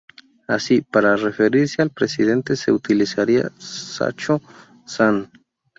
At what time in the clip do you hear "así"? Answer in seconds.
0.47-0.81